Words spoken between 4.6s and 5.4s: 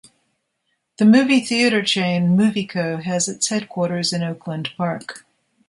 Park.